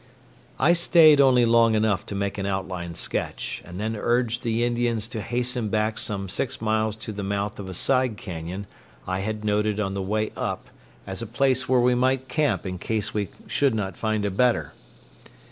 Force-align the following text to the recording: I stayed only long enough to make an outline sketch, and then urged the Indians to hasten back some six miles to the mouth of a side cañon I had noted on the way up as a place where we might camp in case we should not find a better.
I 0.57 0.73
stayed 0.73 1.21
only 1.21 1.45
long 1.45 1.75
enough 1.75 2.07
to 2.07 2.15
make 2.15 2.39
an 2.39 2.47
outline 2.47 2.95
sketch, 2.95 3.61
and 3.63 3.79
then 3.79 3.95
urged 3.95 4.41
the 4.41 4.63
Indians 4.63 5.07
to 5.09 5.21
hasten 5.21 5.69
back 5.69 5.99
some 5.99 6.27
six 6.27 6.59
miles 6.59 6.95
to 6.95 7.11
the 7.11 7.21
mouth 7.21 7.59
of 7.59 7.69
a 7.69 7.75
side 7.75 8.17
cañon 8.17 8.65
I 9.05 9.19
had 9.19 9.45
noted 9.45 9.79
on 9.79 9.93
the 9.93 10.01
way 10.01 10.31
up 10.35 10.71
as 11.05 11.21
a 11.21 11.27
place 11.27 11.69
where 11.69 11.81
we 11.81 11.93
might 11.93 12.27
camp 12.27 12.65
in 12.65 12.79
case 12.79 13.13
we 13.13 13.27
should 13.45 13.75
not 13.75 13.95
find 13.95 14.25
a 14.25 14.31
better. 14.31 14.73